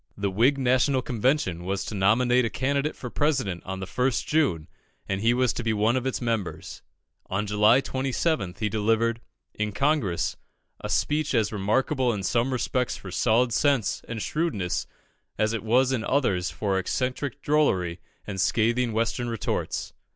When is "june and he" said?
4.25-5.31